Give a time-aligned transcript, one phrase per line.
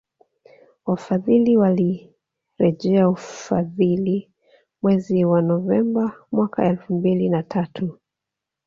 [0.85, 4.31] Wafadhili walirejelea ufadhili
[4.81, 7.97] mwezi wa Novemba mwaka elfu mbili na tatu